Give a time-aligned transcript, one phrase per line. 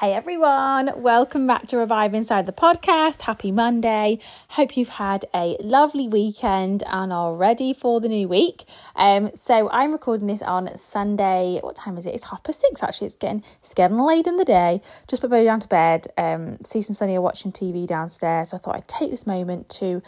[0.00, 3.22] Hey everyone, welcome back to Revive Inside the podcast.
[3.22, 4.18] Happy Monday.
[4.48, 8.66] Hope you've had a lovely weekend and are ready for the new week.
[8.94, 11.60] Um, so I'm recording this on Sunday.
[11.62, 12.14] What time is it?
[12.14, 13.06] It's half past six actually.
[13.06, 14.82] It's getting it's getting late in the day.
[15.08, 16.08] Just put Bo down to bed.
[16.18, 18.50] Um, Cease and Sunny are watching TV downstairs.
[18.50, 20.02] So I thought I'd take this moment to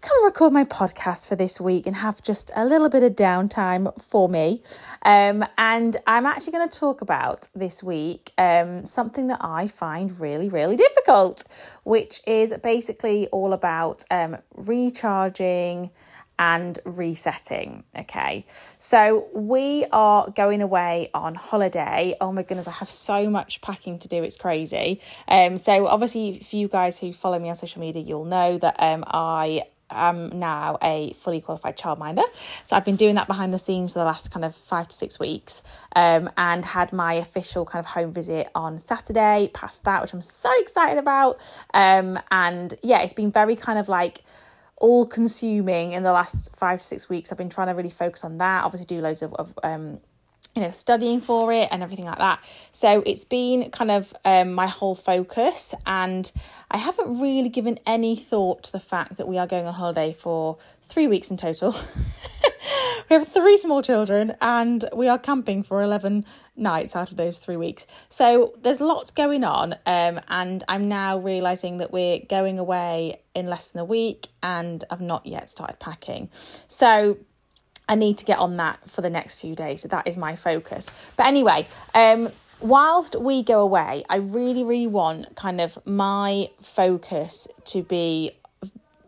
[0.00, 3.92] come record my podcast for this week and have just a little bit of downtime
[4.02, 4.62] for me.
[5.02, 10.18] Um, and I'm actually going to talk about this week um, something that I find
[10.18, 11.44] really, really difficult,
[11.84, 15.90] which is basically all about um, recharging
[16.38, 17.84] and resetting.
[17.94, 18.46] Okay,
[18.78, 22.16] so we are going away on holiday.
[22.18, 25.02] Oh my goodness, I have so much packing to do, it's crazy.
[25.28, 28.76] Um, so, obviously, for you guys who follow me on social media, you'll know that
[28.78, 32.24] um, I am now a fully qualified childminder.
[32.66, 34.96] So I've been doing that behind the scenes for the last kind of five to
[34.96, 35.62] six weeks
[35.96, 40.22] um, and had my official kind of home visit on Saturday, past that, which I'm
[40.22, 41.40] so excited about.
[41.74, 44.22] Um, and yeah, it's been very kind of like
[44.76, 47.30] all consuming in the last five to six weeks.
[47.30, 50.00] I've been trying to really focus on that, obviously, do loads of, of um,
[50.54, 52.42] you know studying for it and everything like that.
[52.72, 56.30] So it's been kind of um, my whole focus and
[56.70, 60.12] i haven't really given any thought to the fact that we are going on holiday
[60.12, 61.74] for three weeks in total.
[63.10, 66.24] We have three small children and we are camping for 11
[66.56, 67.84] nights out of those three weeks.
[68.08, 73.48] So there's lots going on um, and i'm now realizing that we're going away in
[73.48, 76.28] less than a week and i've not yet started packing.
[76.68, 77.18] So
[77.90, 79.82] I need to get on that for the next few days.
[79.82, 80.88] So that is my focus.
[81.16, 82.28] But anyway, um,
[82.60, 88.30] whilst we go away, I really, really want kind of my focus to be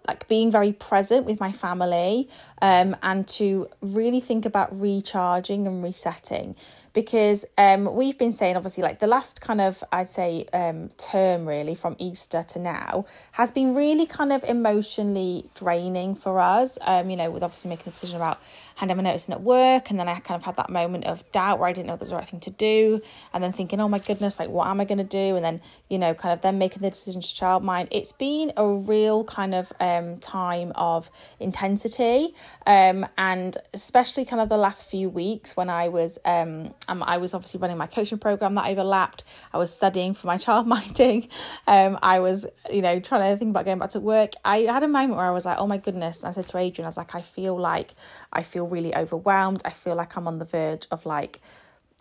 [0.09, 2.29] like being very present with my family
[2.61, 6.57] um, and to really think about recharging and resetting
[6.93, 11.47] because um, we've been saying obviously like the last kind of i'd say um, term
[11.47, 16.79] really from easter to now has been really kind of emotionally draining for us.
[16.83, 18.41] Um, you know with obviously making a decision about
[18.77, 21.31] handing my notice in at work and then i kind of had that moment of
[21.31, 23.01] doubt where i didn't know the right thing to do
[23.33, 25.37] and then thinking oh my goodness like what am i going to do?
[25.37, 28.53] And then you know kind of then making the decision to child childmind it's been
[28.57, 31.11] a real kind of um, time of
[31.41, 32.35] intensity
[32.67, 37.19] um, and especially kind of the last few weeks when i was um, um, I
[37.19, 39.25] was obviously running my coaching program that overlapped.
[39.53, 41.31] I was studying for my childminding.
[41.67, 44.33] Um, I was, you know, trying to think about going back to work.
[44.45, 46.25] I had a moment where I was like, oh my goodness.
[46.25, 47.95] I said to Adrian, I was like, I feel like
[48.33, 49.63] I feel really overwhelmed.
[49.65, 51.41] I feel like I'm on the verge of like,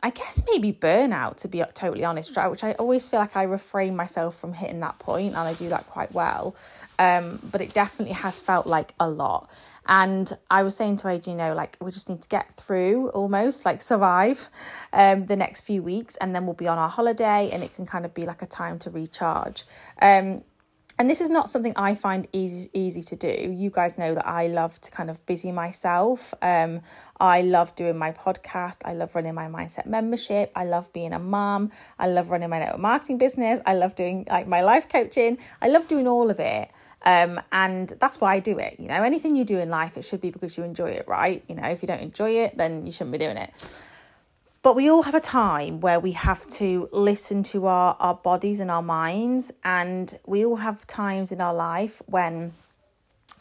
[0.04, 3.36] I guess maybe burnout, to be totally honest, which I, which I always feel like
[3.36, 6.56] I refrain myself from hitting that point, and I do that quite well.
[6.98, 9.48] Um, but it definitely has felt like a lot.
[9.88, 13.10] And I was saying to Adrian, you know, like we just need to get through
[13.10, 14.50] almost like survive
[14.94, 17.86] um, the next few weeks and then we'll be on our holiday and it can
[17.86, 19.64] kind of be like a time to recharge.
[20.02, 20.44] Um,
[21.02, 23.52] and this is not something I find easy easy to do.
[23.58, 26.32] You guys know that I love to kind of busy myself.
[26.44, 26.82] Um,
[27.20, 28.78] I love doing my podcast.
[28.86, 30.52] I love running my mindset membership.
[30.56, 31.72] I love being a mom.
[31.98, 33.60] I love running my network marketing business.
[33.66, 35.40] I love doing like my life coaching.
[35.60, 36.72] I love doing all of it.
[37.04, 38.80] Um, and that's why I do it.
[38.80, 41.44] You know, anything you do in life, it should be because you enjoy it, right?
[41.48, 43.84] You know, if you don't enjoy it, then you shouldn't be doing it.
[44.64, 48.60] But we all have a time where we have to listen to our, our bodies
[48.60, 49.52] and our minds.
[49.64, 52.54] And we all have times in our life when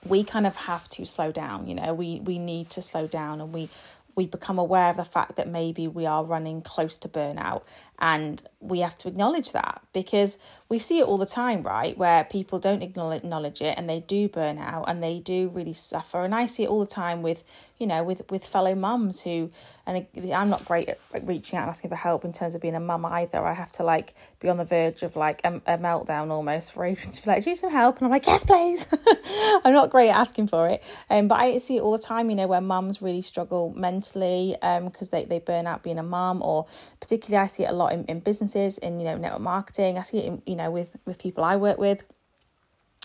[0.07, 1.67] we kind of have to slow down.
[1.67, 3.69] You know, we, we need to slow down and we,
[4.15, 7.65] we become aware of the fact that maybe we are running close to burnout
[8.01, 10.39] and we have to acknowledge that because
[10.69, 11.97] we see it all the time, right?
[11.99, 16.25] Where people don't acknowledge it and they do burn out and they do really suffer.
[16.25, 17.43] And I see it all the time with,
[17.79, 19.51] you know, with, with fellow mums who,
[19.87, 22.75] and I'm not great at reaching out and asking for help in terms of being
[22.75, 23.45] a mum either.
[23.45, 26.85] I have to like be on the verge of like a, a meltdown almost for
[26.87, 27.97] Adrian to be like, do you need some help?
[27.97, 28.87] And I'm like, yes, please.
[29.65, 30.83] I'm not great at asking for it.
[31.09, 34.57] Um, but I see it all the time, you know, where mums really struggle mentally
[34.63, 36.67] um, because they, they burn out being a mum or
[37.01, 39.99] particularly I see it a lot in, in businesses, in you know network marketing.
[39.99, 42.05] I see it in, you know with with people I work with,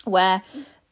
[0.06, 0.42] where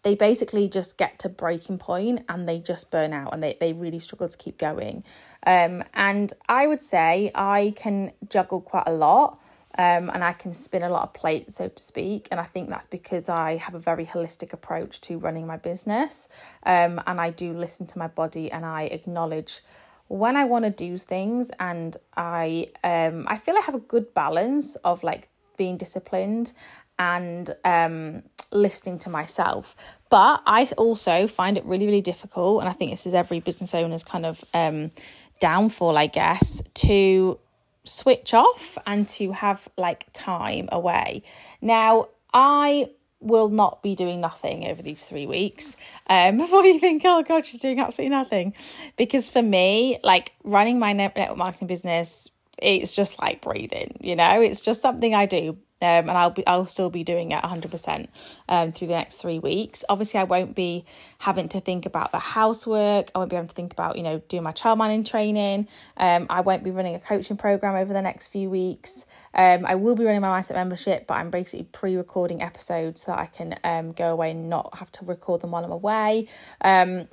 [0.03, 3.73] they basically just get to breaking point and they just burn out and they, they
[3.73, 5.03] really struggle to keep going.
[5.47, 9.39] Um, and I would say I can juggle quite a lot.
[9.75, 12.27] Um, and I can spin a lot of plates, so to speak.
[12.29, 16.29] And I think that's because I have a very holistic approach to running my business.
[16.61, 19.61] Um, and I do listen to my body and I acknowledge
[20.13, 24.13] when I want to do things and I um I feel I have a good
[24.13, 25.27] balance of like
[25.57, 26.54] being disciplined
[27.00, 28.21] and um
[28.51, 29.75] listening to myself.
[30.12, 33.74] But I also find it really, really difficult, and I think this is every business
[33.74, 34.92] owner's kind of um
[35.39, 37.39] downfall, I guess, to
[37.83, 41.24] switch off and to have like time away.
[41.60, 42.92] Now, I
[43.23, 45.75] will not be doing nothing over these three weeks
[46.07, 48.53] um, before you think, oh God, she's doing absolutely nothing.
[48.97, 54.41] Because for me, like running my network marketing business, it's just like breathing, you know,
[54.41, 58.07] it's just something I do um, and I'll be I'll still be doing it 100%
[58.50, 59.83] um, through the next three weeks.
[59.89, 60.85] Obviously, I won't be
[61.19, 63.12] having to think about the housework.
[63.13, 65.68] I won't be having to think about you know doing my child minding training.
[65.97, 69.06] Um, I won't be running a coaching program over the next few weeks.
[69.33, 73.19] Um, I will be running my mindset membership, but I'm basically pre-recording episodes so that
[73.19, 76.27] I can um, go away and not have to record them while I'm away.
[76.62, 77.07] Um,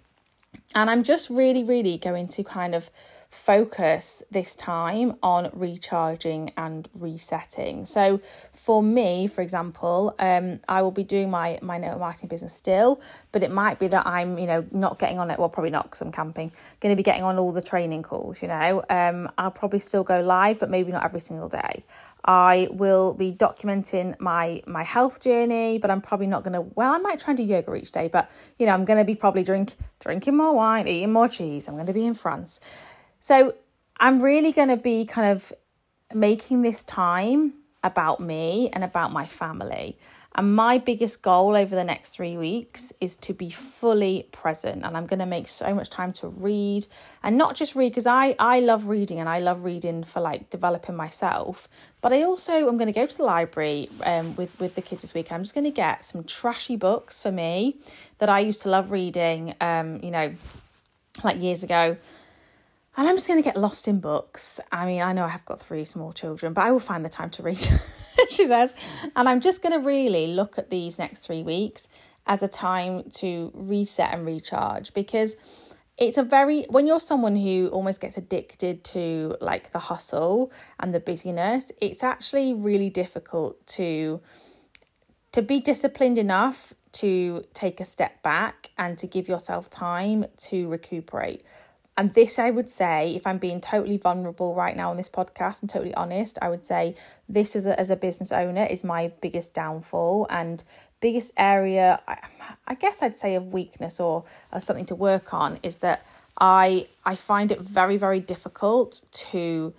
[0.75, 2.91] and I'm just really, really going to kind of
[3.31, 7.87] focus this time on recharging and resetting.
[7.87, 8.21] So
[8.53, 13.01] for me, for example, um, I will be doing my my marketing business still,
[13.31, 15.39] but it might be that I'm you know not getting on it.
[15.39, 16.51] Well, probably not because I'm camping.
[16.81, 18.43] Going to be getting on all the training calls.
[18.43, 21.85] You know, um, I'll probably still go live, but maybe not every single day.
[22.25, 26.63] I will be documenting my my health journey, but I'm probably not gonna.
[26.63, 28.29] Well, I might try and do yoga each day, but
[28.59, 31.69] you know, I'm gonna be probably drink drinking more wine, eating more cheese.
[31.69, 32.61] I'm gonna be in France.
[33.21, 33.55] So
[33.99, 35.53] I'm really going to be kind of
[36.15, 37.53] making this time
[37.85, 39.99] about me and about my family.
[40.37, 44.85] And my biggest goal over the next three weeks is to be fully present.
[44.85, 46.87] And I'm going to make so much time to read
[47.23, 50.49] and not just read because I, I love reading and I love reading for like
[50.49, 51.69] developing myself.
[52.01, 55.03] But I also, I'm going to go to the library um, with, with the kids
[55.03, 55.33] this week.
[55.33, 57.77] I'm just going to get some trashy books for me
[58.19, 60.33] that I used to love reading, um, you know,
[61.25, 61.97] like years ago
[63.01, 64.61] and I'm just going to get lost in books.
[64.71, 67.09] I mean, I know I have got three small children, but I will find the
[67.09, 67.59] time to read,
[68.29, 68.75] she says.
[69.17, 71.89] And I'm just going to really look at these next three weeks
[72.27, 75.37] as a time to reset and recharge because
[75.97, 80.95] it's a very when you're someone who almost gets addicted to like the hustle and
[80.95, 84.21] the busyness it's actually really difficult to
[85.33, 90.69] to be disciplined enough to take a step back and to give yourself time to
[90.69, 91.43] recuperate
[91.97, 95.61] and this, I would say, if I'm being totally vulnerable right now on this podcast
[95.61, 96.95] and totally honest, I would say
[97.29, 100.63] this as a, as a business owner is my biggest downfall and
[101.01, 102.17] biggest area, I,
[102.69, 106.07] I guess I'd say, of weakness or, or something to work on is that
[106.39, 109.75] I I find it very very difficult to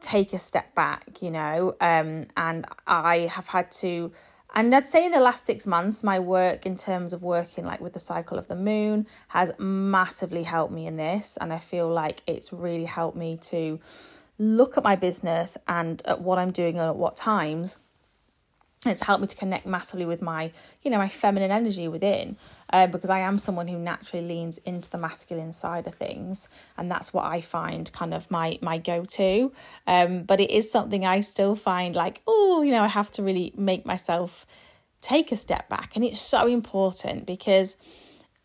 [0.00, 4.12] take a step back, you know, um, and I have had to
[4.54, 7.80] and I'd say in the last six months, my work in terms of working like
[7.80, 11.36] with the cycle of the moon has massively helped me in this.
[11.40, 13.78] And I feel like it's really helped me to
[14.38, 17.78] look at my business and at what I'm doing and at what times
[18.86, 20.52] it's helped me to connect massively with my
[20.82, 22.36] you know my feminine energy within
[22.72, 26.90] uh, because i am someone who naturally leans into the masculine side of things and
[26.90, 29.52] that's what i find kind of my my go-to.
[29.86, 33.22] Um, but it is something i still find like oh you know i have to
[33.22, 34.46] really make myself
[35.00, 37.76] take a step back and it's so important because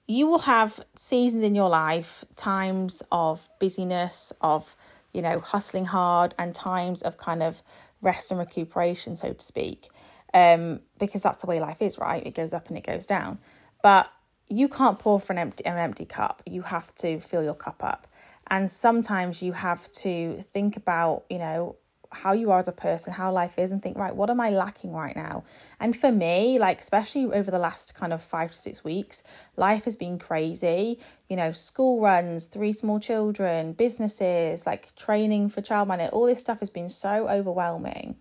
[0.07, 4.75] you will have seasons in your life times of busyness of
[5.13, 7.63] you know hustling hard and times of kind of
[8.01, 9.89] rest and recuperation so to speak
[10.33, 12.25] um, because that's the way life is, right?
[12.25, 13.39] It goes up and it goes down.
[13.81, 14.11] But
[14.47, 16.41] you can't pour from an empty, an empty cup.
[16.45, 18.07] You have to fill your cup up.
[18.47, 21.77] And sometimes you have to think about, you know,
[22.13, 24.49] how you are as a person, how life is, and think, right, what am I
[24.51, 25.43] lacking right now?
[25.79, 29.23] And for me, like, especially over the last kind of five to six weeks,
[29.57, 30.99] life has been crazy.
[31.29, 36.59] You know, school runs, three small children, businesses, like training for child all this stuff
[36.59, 38.15] has been so overwhelming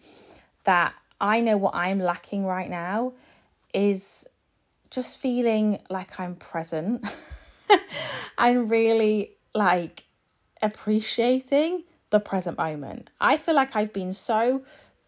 [0.64, 3.14] that I know what I'm lacking right now
[3.72, 4.28] is
[4.90, 7.06] just feeling like I'm present.
[8.38, 10.04] I'm really like
[10.60, 13.08] appreciating the present moment.
[13.20, 14.62] I feel like I've been so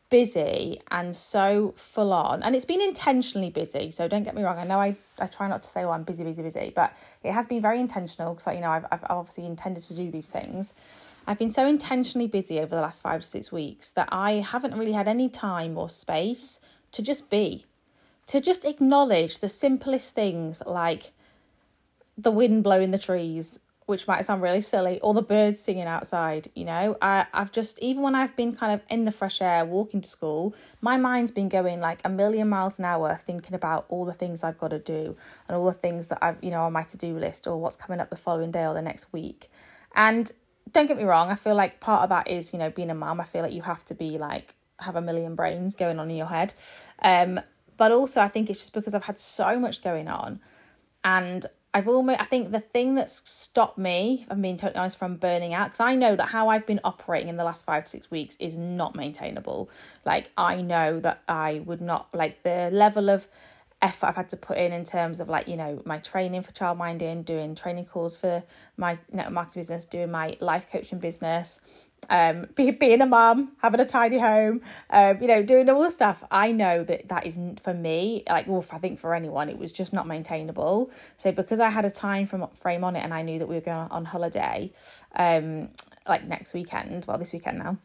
[0.09, 4.59] busy and so full on and it's been intentionally busy so don't get me wrong
[4.59, 6.93] i know i, I try not to say oh i'm busy busy busy but
[7.25, 10.29] it has been very intentional because you know I've, I've obviously intended to do these
[10.29, 10.75] things
[11.27, 14.77] I've been so intentionally busy over the last five to six weeks that I haven't
[14.77, 16.61] really had any time or space
[16.93, 17.65] to just be,
[18.27, 21.13] to just acknowledge the simplest things like
[22.17, 26.51] the wind blowing the trees, which might sound really silly, or the birds singing outside.
[26.55, 29.65] You know, I, I've just, even when I've been kind of in the fresh air
[29.65, 33.87] walking to school, my mind's been going like a million miles an hour thinking about
[33.89, 35.17] all the things I've got to do
[35.49, 37.77] and all the things that I've, you know, on my to do list or what's
[37.77, 39.51] coming up the following day or the next week.
[39.95, 40.31] And
[40.73, 42.95] don't get me wrong, I feel like part of that is, you know, being a
[42.95, 43.21] mum.
[43.21, 46.17] I feel like you have to be like have a million brains going on in
[46.17, 46.55] your head.
[47.01, 47.41] Um,
[47.77, 50.41] but also I think it's just because I've had so much going on
[51.03, 55.17] and I've almost, I think the thing that's stopped me, I'm being totally honest, from
[55.17, 57.91] burning out, because I know that how I've been operating in the last five to
[57.91, 59.69] six weeks is not maintainable.
[60.05, 63.27] Like, I know that I would not, like, the level of
[63.85, 66.53] effort I've had to put in in terms of like you know my training for
[66.53, 68.43] childminding, doing training calls for
[68.77, 71.61] my network marketing business, doing my life coaching business,
[72.09, 75.91] um, be, being a mum, having a tidy home, um, you know, doing all the
[75.91, 76.25] stuff.
[76.31, 78.25] I know that that isn't for me.
[78.29, 80.91] Like, well, I think for anyone, it was just not maintainable.
[81.19, 83.55] So because I had a time from frame on it, and I knew that we
[83.55, 84.73] were going on holiday,
[85.15, 85.69] um,
[86.09, 87.77] like next weekend, well, this weekend now,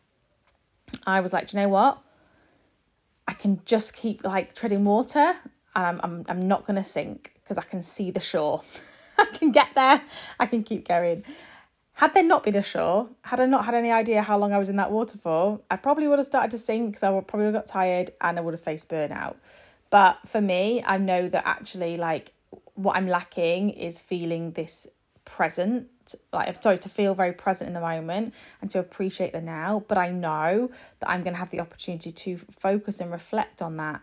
[1.06, 2.02] I was like, do you know what?
[3.28, 5.36] I can just keep like treading water
[5.76, 8.64] and I'm, I'm, I'm not going to sink because I can see the shore.
[9.18, 10.02] I can get there,
[10.40, 11.26] I can keep going.
[11.94, 14.58] Had there not been a shore, had I not had any idea how long I
[14.58, 17.28] was in that water for, I probably would have started to sink because I would
[17.28, 19.36] probably have got tired and I would have faced burnout.
[19.90, 22.32] But for me, I know that actually, like,
[22.76, 24.88] what I'm lacking is feeling this
[25.26, 25.88] present
[26.34, 29.96] like sorry to feel very present in the moment and to appreciate the now but
[29.96, 34.02] i know that i'm going to have the opportunity to focus and reflect on that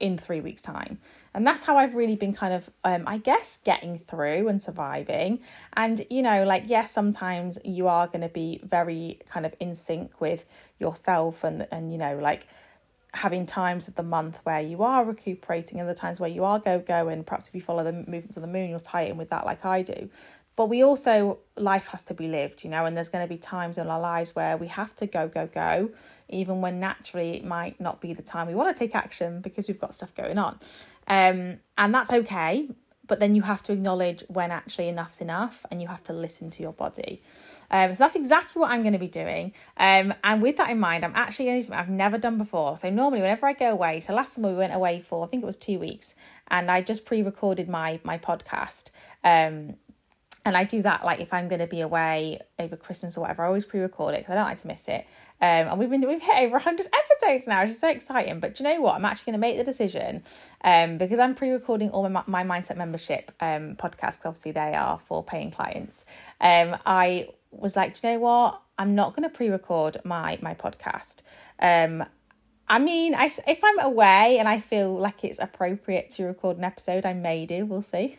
[0.00, 0.98] in three weeks' time.
[1.34, 5.40] And that's how I've really been kind of, um, I guess, getting through and surviving.
[5.74, 9.74] And, you know, like, yes, sometimes you are going to be very kind of in
[9.74, 10.44] sync with
[10.78, 12.46] yourself and, and, you know, like,
[13.14, 16.58] having times of the month where you are recuperating and the times where you are
[16.58, 19.10] go go and perhaps if you follow the movements of the moon you'll tie it
[19.10, 20.10] in with that like I do
[20.56, 23.38] but we also life has to be lived you know and there's going to be
[23.38, 25.90] times in our lives where we have to go go go
[26.28, 29.68] even when naturally it might not be the time we want to take action because
[29.68, 30.58] we've got stuff going on.
[31.06, 32.68] Um, and that's okay
[33.08, 36.50] but then you have to acknowledge when actually enough's enough and you have to listen
[36.50, 37.22] to your body.
[37.70, 39.52] Um, so that's exactly what i'm going to be doing.
[39.76, 42.38] Um, and with that in mind i'm actually going to do something i've never done
[42.38, 42.76] before.
[42.76, 45.42] So normally whenever i go away so last summer we went away for i think
[45.42, 46.14] it was two weeks
[46.48, 48.90] and i just pre-recorded my my podcast
[49.24, 49.74] um,
[50.46, 53.42] and I do that like if I'm going to be away over Christmas or whatever.
[53.42, 55.04] I always pre-record it because I don't like to miss it.
[55.42, 58.38] Um, and we've been we've hit over hundred episodes now, which is so exciting.
[58.38, 58.94] But do you know what?
[58.94, 60.22] I'm actually going to make the decision
[60.62, 64.24] um, because I'm pre-recording all my my mindset membership um podcasts.
[64.24, 66.06] Obviously, they are for paying clients.
[66.40, 68.62] Um, I was like, do you know what?
[68.78, 71.22] I'm not going to pre-record my my podcast.
[71.58, 72.04] Um,
[72.68, 76.64] I mean, I, if I'm away and I feel like it's appropriate to record an
[76.64, 78.16] episode, I may do, we'll see.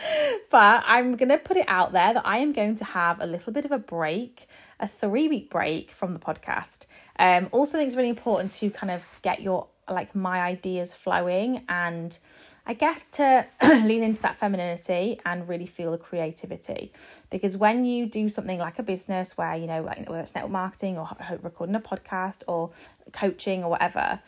[0.50, 3.26] but I'm going to put it out there that I am going to have a
[3.26, 4.46] little bit of a break,
[4.78, 6.86] a three week break from the podcast.
[7.18, 10.94] Um, also, I think it's really important to kind of get your like my ideas
[10.94, 12.18] flowing and
[12.66, 16.92] I guess to lean into that femininity and really feel the creativity.
[17.30, 20.98] Because when you do something like a business where, you know, whether it's network marketing
[20.98, 21.08] or
[21.42, 22.70] recording a podcast or
[23.12, 24.20] coaching or whatever,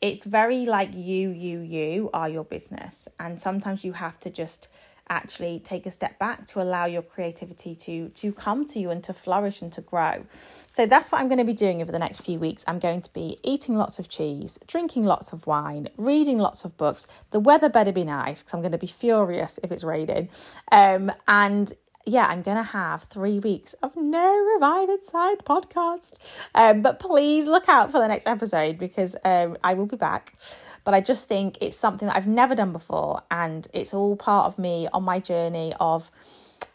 [0.00, 3.06] it's very like you, you, you are your business.
[3.20, 4.66] And sometimes you have to just
[5.08, 9.04] actually take a step back to allow your creativity to to come to you and
[9.04, 10.24] to flourish and to grow.
[10.66, 12.64] So that's what I'm going to be doing over the next few weeks.
[12.66, 16.76] I'm going to be eating lots of cheese, drinking lots of wine, reading lots of
[16.76, 17.06] books.
[17.30, 20.30] The weather better be nice because I'm going to be furious if it's raining.
[20.72, 21.72] Um, and
[22.06, 26.14] yeah, I'm going to have three weeks of no Revive Inside podcast.
[26.54, 30.34] Um, but please look out for the next episode because um, I will be back.
[30.84, 33.22] But I just think it's something that I've never done before.
[33.30, 36.10] And it's all part of me on my journey of,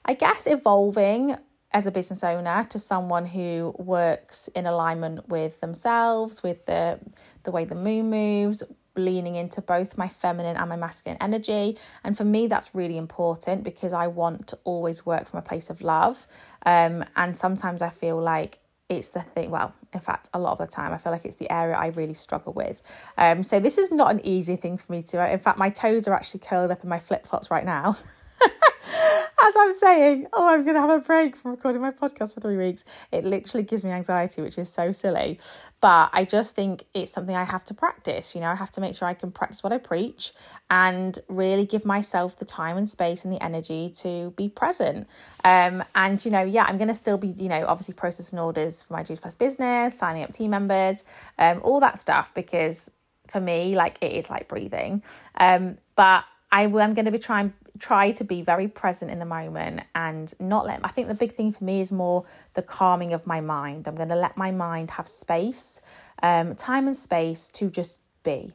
[0.03, 1.37] I guess, evolving
[1.71, 6.99] as a business owner to someone who works in alignment with themselves, with the
[7.43, 8.63] the way the moon moves,
[8.99, 11.77] leaning into both my feminine and my masculine energy.
[12.03, 15.69] And for me, that's really important because I want to always work from a place
[15.69, 16.27] of love.
[16.65, 20.57] Um, and sometimes I feel like it's the thing, well, in fact, a lot of
[20.57, 22.81] the time, I feel like it's the area I really struggle with.
[23.17, 25.31] Um, so this is not an easy thing for me to.
[25.31, 27.97] In fact, my toes are actually curled up in my flip flops right now.
[28.41, 32.41] as I'm saying, oh, I'm going to have a break from recording my podcast for
[32.41, 35.39] three weeks, it literally gives me anxiety, which is so silly.
[35.81, 38.35] But I just think it's something I have to practice.
[38.35, 40.33] You know, I have to make sure I can practice what I preach
[40.69, 45.07] and really give myself the time and space and the energy to be present.
[45.43, 48.83] Um, and, you know, yeah, I'm going to still be, you know, obviously processing orders
[48.83, 51.05] for my Juice Plus business, signing up team members,
[51.37, 52.91] um, all that stuff, because
[53.27, 55.03] for me, like, it is like breathing.
[55.39, 59.25] Um, but I, am going to be trying try to be very present in the
[59.25, 63.13] moment and not let I think the big thing for me is more the calming
[63.13, 63.87] of my mind.
[63.87, 65.81] I'm going to let my mind have space,
[66.21, 68.51] um, time and space to just be.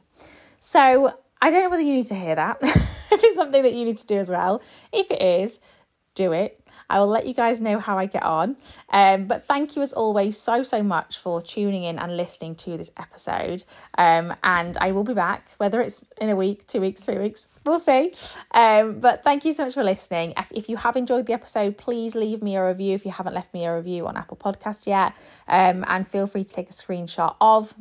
[0.59, 2.57] So I don't know whether you need to hear that.
[2.63, 4.61] if it's something that you need to do as well.
[4.91, 5.59] If it is,
[6.13, 6.64] do it.
[6.89, 8.57] I will let you guys know how I get on.
[8.89, 12.77] Um, but thank you as always so, so much for tuning in and listening to
[12.77, 13.63] this episode.
[13.97, 17.49] Um, and I will be back, whether it's in a week, two weeks, three weeks,
[17.65, 18.13] we'll see.
[18.51, 20.33] Um, but thank you so much for listening.
[20.51, 23.53] If you have enjoyed the episode, please leave me a review if you haven't left
[23.53, 25.13] me a review on Apple Podcast yet.
[25.47, 27.73] Um, and feel free to take a screenshot of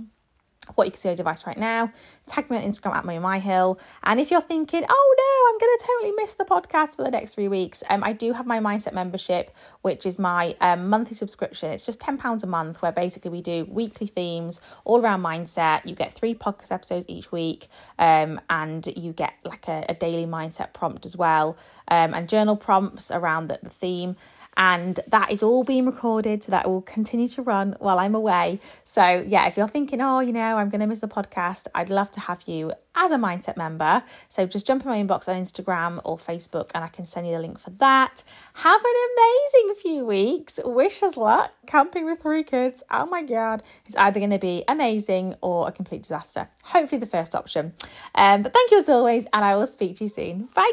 [0.75, 1.92] what you can see on your device right now.
[2.26, 3.78] Tag me on Instagram at my Hill.
[4.02, 7.11] And if you're thinking, oh no, I'm going to totally miss the podcast for the
[7.11, 9.50] next three weeks, um, I do have my Mindset membership,
[9.83, 11.71] which is my um, monthly subscription.
[11.71, 15.85] It's just £10 a month, where basically we do weekly themes all around mindset.
[15.87, 17.68] You get three podcast episodes each week,
[17.99, 21.56] um, and you get like a, a daily mindset prompt as well,
[21.88, 24.16] um, and journal prompts around the, the theme
[24.56, 28.61] and that is all being recorded so that will continue to run while I'm away.
[28.84, 31.90] So, yeah, if you're thinking, oh, you know, I'm going to miss the podcast, I'd
[31.90, 34.02] love to have you as a Mindset member.
[34.28, 37.34] So, just jump in my inbox on Instagram or Facebook and I can send you
[37.34, 38.23] the link for that.
[38.54, 40.61] Have an amazing few weeks.
[40.64, 42.82] Wish us luck camping with three kids.
[42.90, 46.49] Oh my God, it's either going to be amazing or a complete disaster.
[46.64, 47.73] Hopefully, the first option.
[48.14, 50.49] Um, but thank you as always, and I will speak to you soon.
[50.54, 50.73] Bye,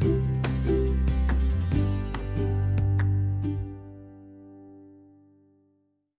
[0.00, 0.31] guys.